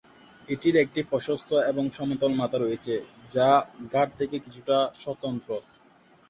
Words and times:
এটির 0.47 0.75
একটি 0.75 1.01
প্রশস্ত 1.03 1.49
এবং 1.71 1.83
সমতল 1.91 2.31
মাথা 2.33 2.57
রয়েছে 2.59 2.93
যা 3.29 3.49
ঘাড় 3.93 4.11
থেকে 4.19 4.35
কিছুটা 4.45 4.77
স্বতন্ত্র। 4.95 5.49